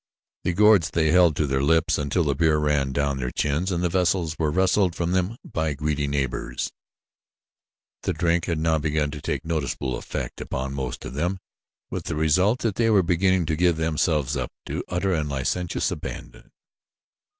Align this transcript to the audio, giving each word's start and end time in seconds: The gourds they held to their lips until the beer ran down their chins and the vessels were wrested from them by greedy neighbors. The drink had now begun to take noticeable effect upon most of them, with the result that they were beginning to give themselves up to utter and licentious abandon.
The 0.43 0.53
gourds 0.53 0.89
they 0.89 1.11
held 1.11 1.35
to 1.35 1.45
their 1.45 1.61
lips 1.61 1.99
until 1.99 2.23
the 2.23 2.33
beer 2.33 2.57
ran 2.57 2.91
down 2.91 3.17
their 3.17 3.29
chins 3.29 3.71
and 3.71 3.83
the 3.83 3.87
vessels 3.89 4.35
were 4.39 4.49
wrested 4.49 4.95
from 4.95 5.11
them 5.11 5.37
by 5.45 5.75
greedy 5.75 6.07
neighbors. 6.07 6.71
The 8.01 8.13
drink 8.13 8.45
had 8.45 8.57
now 8.57 8.79
begun 8.79 9.11
to 9.11 9.21
take 9.21 9.45
noticeable 9.45 9.95
effect 9.95 10.41
upon 10.41 10.73
most 10.73 11.05
of 11.05 11.13
them, 11.13 11.37
with 11.91 12.05
the 12.05 12.15
result 12.15 12.61
that 12.61 12.77
they 12.77 12.89
were 12.89 13.03
beginning 13.03 13.45
to 13.45 13.55
give 13.55 13.77
themselves 13.77 14.35
up 14.35 14.51
to 14.65 14.83
utter 14.87 15.13
and 15.13 15.29
licentious 15.29 15.91
abandon. 15.91 16.49